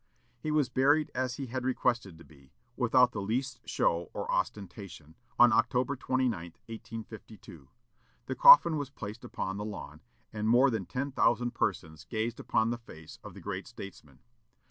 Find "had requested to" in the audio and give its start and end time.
1.45-2.23